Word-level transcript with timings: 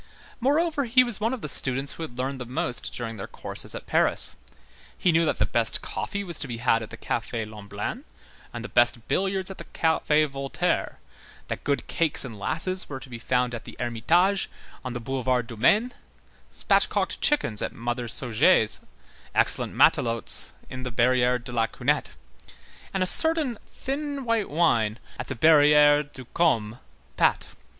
Moreover, 0.39 0.85
he 0.85 1.03
was 1.03 1.19
one 1.19 1.31
of 1.31 1.41
the 1.43 1.47
students 1.47 1.91
who 1.93 2.01
had 2.01 2.17
learned 2.17 2.41
the 2.41 2.45
most 2.45 2.91
during 2.91 3.17
their 3.17 3.27
course 3.27 3.63
at 3.75 3.85
Paris; 3.85 4.35
he 4.97 5.11
knew 5.11 5.25
that 5.25 5.37
the 5.37 5.45
best 5.45 5.83
coffee 5.83 6.23
was 6.23 6.39
to 6.39 6.47
be 6.47 6.57
had 6.57 6.81
at 6.81 6.89
the 6.89 6.97
Café 6.97 7.47
Lemblin, 7.47 8.03
and 8.51 8.65
the 8.65 8.67
best 8.67 9.07
billiards 9.07 9.51
at 9.51 9.59
the 9.59 9.63
Café 9.65 10.27
Voltaire, 10.27 10.97
that 11.49 11.63
good 11.63 11.85
cakes 11.85 12.25
and 12.25 12.39
lasses 12.39 12.89
were 12.89 12.99
to 12.99 13.09
be 13.11 13.19
found 13.19 13.53
at 13.53 13.65
the 13.65 13.77
Ermitage, 13.79 14.49
on 14.83 14.93
the 14.93 14.99
Boulevard 14.99 15.45
du 15.45 15.55
Maine, 15.55 15.93
spatchcocked 16.51 17.21
chickens 17.21 17.61
at 17.61 17.71
Mother 17.71 18.07
Sauget's, 18.07 18.79
excellent 19.35 19.75
matelotes 19.75 20.51
at 20.71 20.83
the 20.83 20.91
Barrière 20.91 21.43
de 21.43 21.51
la 21.51 21.67
Cunette, 21.67 22.15
and 22.91 23.03
a 23.03 23.05
certain 23.05 23.59
thin 23.67 24.25
white 24.25 24.49
wine 24.49 24.97
at 25.19 25.27
the 25.27 25.35
Barrière 25.35 26.11
du 26.11 26.25
Compat. 26.33 27.49